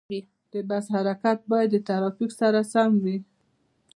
د 0.53 0.53
بس 0.69 0.85
حرکت 0.95 1.39
باید 1.51 1.69
د 1.73 1.77
ترافیک 1.87 2.31
سره 2.41 2.59
سم 2.71 2.91
وي. 3.03 3.17